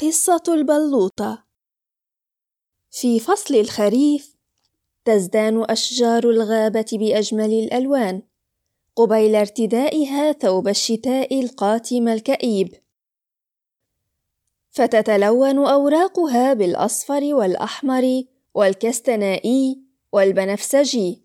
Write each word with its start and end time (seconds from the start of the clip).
قصة 0.00 0.42
البلوطة. 0.48 1.44
في 2.90 3.20
فصل 3.20 3.54
الخريف 3.54 4.36
تزدان 5.04 5.64
أشجار 5.70 6.30
الغابة 6.30 6.86
بأجمل 6.92 7.52
الألوان 7.52 8.22
قبيل 8.96 9.34
ارتدائها 9.34 10.32
ثوب 10.32 10.68
الشتاء 10.68 11.40
القاتم 11.40 12.08
الكئيب. 12.08 12.74
فتتلون 14.70 15.58
أوراقها 15.66 16.52
بالأصفر 16.52 17.34
والأحمر 17.34 18.24
والكستنائي 18.54 19.82
والبنفسجي. 20.12 21.22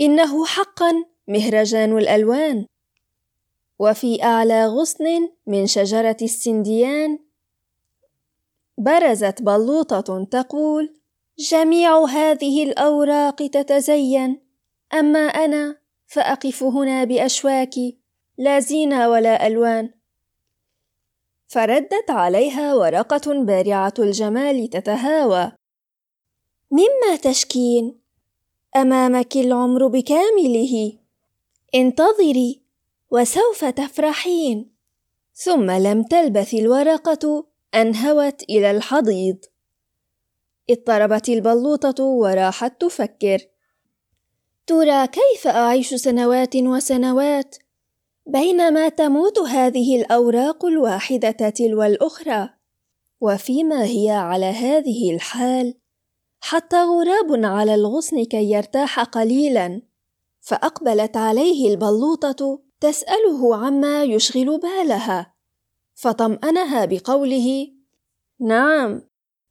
إنه 0.00 0.46
حقا 0.46 0.92
مهرجان 1.28 1.98
الألوان. 1.98 2.66
وفي 3.82 4.22
أعلى 4.22 4.66
غصن 4.66 5.28
من 5.46 5.66
شجرة 5.66 6.16
السنديان 6.22 7.18
برزت 8.78 9.42
بلوطة 9.42 10.24
تقول: 10.24 10.94
جميع 11.38 12.04
هذه 12.04 12.64
الأوراق 12.64 13.34
تتزين، 13.34 14.40
أما 14.94 15.18
أنا 15.18 15.78
فأقف 16.06 16.62
هنا 16.62 17.04
بأشواكي، 17.04 17.98
لا 18.38 18.60
زينة 18.60 19.08
ولا 19.08 19.46
ألوان. 19.46 19.90
فردت 21.48 22.10
عليها 22.10 22.74
ورقة 22.74 23.42
بارعة 23.42 23.94
الجمال 23.98 24.70
تتهاوى: 24.70 25.52
مما 26.70 27.16
تشكين؟ 27.22 28.00
أمامك 28.76 29.36
العمر 29.36 29.86
بكامله، 29.86 30.98
انتظري 31.74 32.61
وسوف 33.12 33.64
تفرحين. 33.64 34.72
ثم 35.34 35.70
لم 35.70 36.02
تلبث 36.02 36.54
الورقة 36.54 37.46
ان 37.74 37.96
هوت 37.96 38.42
إلى 38.42 38.70
الحضيض. 38.70 39.36
اضطربت 40.70 41.28
البلوطة 41.28 42.04
وراحت 42.04 42.80
تفكر. 42.80 43.38
ترى 44.66 45.06
كيف 45.06 45.46
أعيش 45.46 45.94
سنوات 45.94 46.56
وسنوات 46.56 47.56
بينما 48.26 48.88
تموت 48.88 49.38
هذه 49.38 50.00
الأوراق 50.00 50.64
الواحدة 50.64 51.30
تلو 51.30 51.82
الأخرى؟ 51.82 52.48
وفيما 53.20 53.84
هي 53.84 54.10
على 54.10 54.46
هذه 54.46 55.14
الحال؟ 55.14 55.74
حتى 56.40 56.76
غراب 56.76 57.44
على 57.44 57.74
الغصن 57.74 58.24
كي 58.24 58.50
يرتاح 58.50 59.00
قليلا. 59.00 59.82
فأقبلت 60.40 61.16
عليه 61.16 61.70
البلوطة 61.70 62.71
تسأله 62.82 63.56
عما 63.56 64.04
يشغل 64.04 64.58
بالها. 64.58 65.34
فطمأنها 65.94 66.84
بقوله 66.84 67.68
نعم 68.40 69.02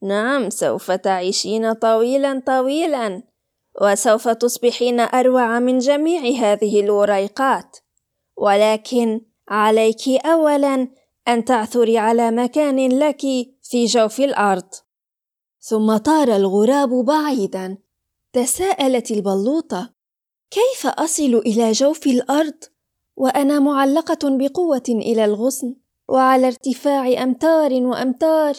نعم 0.01 0.49
سوف 0.49 0.91
تعيشين 0.91 1.73
طويلا 1.73 2.43
طويلا 2.45 3.23
وسوف 3.81 4.27
تصبحين 4.27 4.99
أروع 4.99 5.59
من 5.59 5.79
جميع 5.79 6.21
هذه 6.21 6.79
الوريقات. 6.79 7.77
ولكن 8.37 9.21
عليك 9.47 10.07
اولا 10.25 10.87
أن 11.27 11.45
تعثري 11.45 11.97
على 11.97 12.31
مكان 12.31 12.99
لك 12.99 13.21
في 13.61 13.85
جوف 13.85 14.19
الأرض. 14.19 14.69
ثم 15.59 15.97
طار 15.97 16.35
الغراب 16.35 17.05
بعيدا. 17.05 17.77
تساءلت 18.33 19.11
البلوطة 19.11 19.93
كيف 20.51 20.87
أصل 20.87 21.35
إلى 21.45 21.71
جوف 21.71 22.07
الأرض؟ 22.07 22.70
وأنا 23.21 23.59
معلقة 23.59 24.37
بقوة 24.37 24.83
إلى 24.89 25.25
الغصن 25.25 25.75
وعلى 26.09 26.47
ارتفاع 26.47 27.23
أمتار 27.23 27.73
وأمتار. 27.73 28.55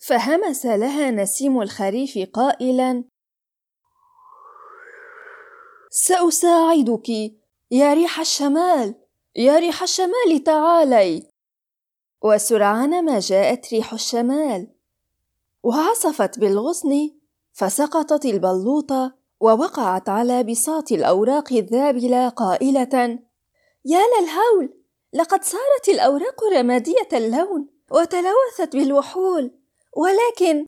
فهمس 0.00 0.66
لها 0.66 1.10
نسيم 1.10 1.62
الخريف 1.62 2.18
قائلا 2.32 3.04
سأساعدك. 5.90 7.08
يا 7.70 7.94
ريح 7.94 8.20
الشمال 8.20 8.94
يا 9.36 9.58
ريح 9.58 9.82
الشمال 9.82 10.44
تعالي. 10.44 11.30
وسرعان 12.22 13.04
ما 13.04 13.18
جاءت 13.18 13.74
ريح 13.74 13.92
الشمال. 13.92 14.68
وعصفت 15.62 16.38
بالغصن 16.38 17.10
فسقطت 17.52 18.26
البلوطة. 18.26 19.17
ووقعت 19.40 20.08
على 20.08 20.42
بساط 20.42 20.92
الأوراق 20.92 21.52
الذابلة 21.52 22.28
قائلة: 22.28 23.18
يا 23.84 24.00
للهول، 24.20 24.74
لقد 25.12 25.44
صارت 25.44 25.88
الأوراق 25.88 26.44
رمادية 26.56 27.08
اللون 27.12 27.68
وتلوثت 27.90 28.76
بالوحول، 28.76 29.50
ولكن 29.96 30.66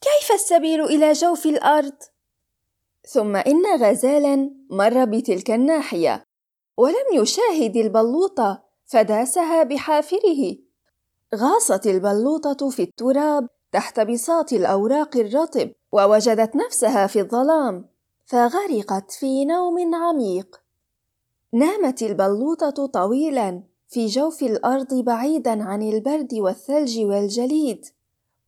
كيف 0.00 0.32
السبيل 0.32 0.84
إلى 0.84 1.12
جوف 1.12 1.46
الأرض؟ 1.46 1.92
ثم 3.08 3.36
إن 3.36 3.66
غزالا 3.80 4.50
مر 4.70 5.04
بتلك 5.04 5.50
الناحية، 5.50 6.24
ولم 6.76 7.06
يشاهد 7.14 7.76
البلوطة 7.76 8.62
فداسها 8.86 9.62
بحافره. 9.62 10.56
غاصت 11.34 11.86
البلوطة 11.86 12.70
في 12.70 12.82
التراب 12.82 13.48
تحت 13.72 14.00
بساط 14.00 14.52
الأوراق 14.52 15.16
الرطب، 15.16 15.70
ووجدت 15.92 16.56
نفسها 16.56 17.06
في 17.06 17.20
الظلام 17.20 17.88
فغرقت 18.30 19.10
في 19.10 19.44
نوم 19.44 19.94
عميق. 19.94 20.62
نامت 21.52 22.02
البلوطة 22.02 22.86
طويلا 22.86 23.62
في 23.88 24.06
جوف 24.06 24.42
الأرض 24.42 24.94
بعيدا 24.94 25.64
عن 25.64 25.82
البرد 25.82 26.34
والثلج 26.34 26.98
والجليد. 26.98 27.86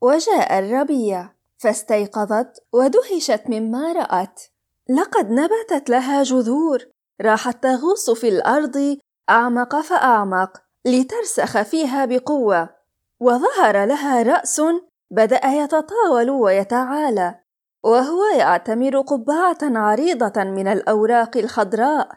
وجاء 0.00 0.58
الربيع 0.58 1.28
فاستيقظت 1.58 2.62
ودهشت 2.72 3.42
مما 3.48 3.92
رأت. 3.92 4.42
لقد 4.88 5.30
نبتت 5.30 5.90
لها 5.90 6.22
جذور 6.22 6.86
راحت 7.20 7.62
تغوص 7.62 8.10
في 8.10 8.28
الأرض 8.28 8.98
أعمق 9.30 9.80
فأعمق 9.80 10.62
لترسخ 10.84 11.62
فيها 11.62 12.04
بقوة. 12.04 12.68
وظهر 13.20 13.84
لها 13.84 14.22
رأس 14.22 14.62
بدأ 15.10 15.46
يتطاول 15.46 16.30
ويتعالى. 16.30 17.41
وهو 17.82 18.24
يعتمر 18.38 19.00
قبعة 19.00 19.58
عريضة 19.62 20.44
من 20.44 20.68
الأوراق 20.68 21.36
الخضراء 21.36 22.08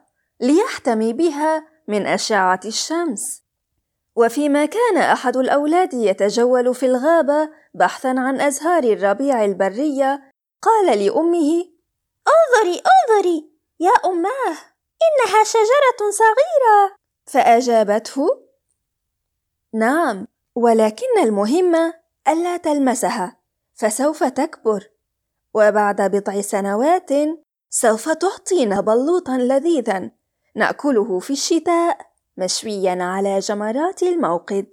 ليحتمي 0.41 1.13
بها 1.13 1.67
من 1.87 2.07
أشعة 2.07 2.59
الشمس. 2.65 3.43
وفيما 4.15 4.65
كان 4.65 4.97
أحد 4.97 5.37
الأولاد 5.37 5.93
يتجول 5.93 6.75
في 6.75 6.85
الغابة 6.85 7.49
بحثا 7.73 8.07
عن 8.07 8.41
أزهار 8.41 8.83
الربيع 8.83 9.45
البرية 9.45 10.31
قال 10.61 10.99
لأمه 11.05 11.65
أنظري 12.27 12.81
أنظري 12.81 13.49
يا 13.79 13.91
أماه 14.05 14.57
إنها 15.05 15.43
شجرة 15.43 16.11
صغيرة. 16.11 16.95
فأجابته 17.25 18.27
نعم 19.73 20.27
ولكن 20.55 21.19
المهم 21.23 21.93
ألا 22.27 22.57
تلمسها 22.57 23.37
فسوف 23.73 24.23
تكبر. 24.23 24.94
وبعد 25.55 26.01
بضع 26.01 26.41
سنوات 26.41 27.09
سوف 27.69 28.09
تعطينا 28.09 28.81
بلوطا 28.81 29.37
لذيذا. 29.37 30.11
نأكله 30.55 31.19
في 31.19 31.33
الشتاء 31.33 31.97
مشويا 32.37 33.03
على 33.03 33.39
جمرات 33.39 34.03
الموقد. 34.03 34.67